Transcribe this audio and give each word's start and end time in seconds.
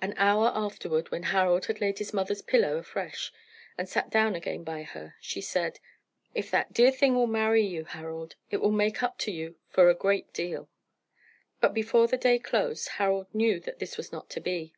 An 0.00 0.14
hour 0.18 0.52
afterward, 0.54 1.10
when 1.10 1.24
Harold 1.34 1.66
had 1.66 1.80
laid 1.80 1.98
his 1.98 2.14
mother's 2.14 2.42
pillow 2.42 2.76
afresh, 2.76 3.32
and 3.76 3.88
sat 3.88 4.08
down 4.08 4.36
again 4.36 4.62
by 4.62 4.84
her, 4.84 5.16
she 5.20 5.40
said 5.40 5.80
"If 6.32 6.48
that 6.52 6.72
dear 6.72 6.92
thing 6.92 7.16
will 7.16 7.26
marry 7.26 7.66
you, 7.66 7.82
Harold, 7.84 8.36
it 8.52 8.58
will 8.58 8.70
make 8.70 9.02
up 9.02 9.18
to 9.18 9.32
you 9.32 9.56
for 9.68 9.90
a 9.90 9.94
great 9.96 10.32
deal." 10.32 10.70
But 11.60 11.74
before 11.74 12.06
the 12.06 12.16
day 12.16 12.38
closed 12.38 12.88
Harold 12.98 13.34
knew 13.34 13.58
that 13.58 13.80
this 13.80 13.96
was 13.96 14.12
not 14.12 14.30
to 14.30 14.40
be. 14.40 14.74